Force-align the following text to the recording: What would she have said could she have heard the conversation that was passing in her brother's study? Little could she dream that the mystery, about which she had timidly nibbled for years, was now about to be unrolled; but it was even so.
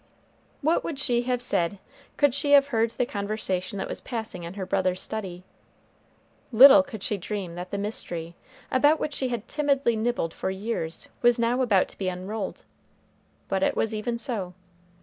What 0.63 0.83
would 0.83 0.97
she 0.97 1.21
have 1.29 1.43
said 1.43 1.77
could 2.17 2.33
she 2.33 2.53
have 2.53 2.69
heard 2.69 2.89
the 2.89 3.05
conversation 3.05 3.77
that 3.77 3.87
was 3.87 4.01
passing 4.01 4.41
in 4.41 4.55
her 4.55 4.65
brother's 4.65 4.99
study? 4.99 5.43
Little 6.51 6.81
could 6.81 7.03
she 7.03 7.17
dream 7.17 7.53
that 7.53 7.69
the 7.69 7.77
mystery, 7.77 8.33
about 8.71 8.99
which 8.99 9.13
she 9.13 9.27
had 9.27 9.47
timidly 9.47 9.95
nibbled 9.95 10.33
for 10.33 10.49
years, 10.49 11.07
was 11.21 11.37
now 11.37 11.61
about 11.61 11.87
to 11.89 11.97
be 11.99 12.09
unrolled; 12.09 12.63
but 13.47 13.61
it 13.61 13.77
was 13.77 13.93
even 13.93 14.17
so. 14.17 14.55